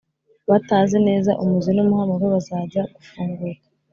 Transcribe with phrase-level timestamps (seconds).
[0.49, 2.25] batazi neza umuzi n'umuhamuro.
[2.33, 3.65] bazajya gufunguka